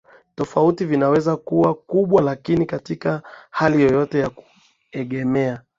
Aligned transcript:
tofauti 0.35 0.85
vinaweza 0.85 1.35
kuwa 1.37 1.73
kubwa 1.73 2.21
lakini 2.21 2.65
katika 2.65 3.21
hali 3.49 3.81
yoyote 3.81 4.29
kuegemea 4.91 5.61